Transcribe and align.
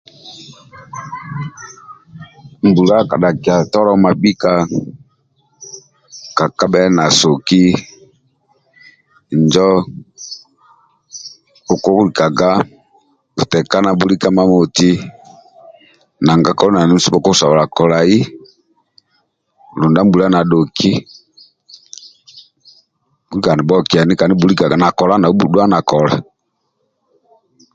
Mbula 2.67 2.97
kadhakia 3.09 3.55
tolo 3.71 3.91
mabhika 4.03 4.53
kekabhe 6.37 6.81
na 6.97 7.05
soki 7.21 7.63
injo 9.33 9.69
bhukulikaga 11.65 12.49
bhutekana 13.35 13.89
bhulika 13.99 14.27
imamamoti 14.29 14.89
nanga 16.25 16.51
koli 16.57 16.73
na 16.75 16.85
ndio 16.85 16.97
okusobola 17.17 17.63
kolai 17.75 18.17
lindwa 19.79 20.01
mbula 20.05 20.27
nadhoki 20.33 20.91
bhukulikaga 23.27 23.55
nibhuokiani 24.27 24.81
na 24.81 24.89
kola 24.97 25.13
nau 25.17 25.33
bhudhua 25.37 25.65
na 25.71 25.79
kola 25.89 26.15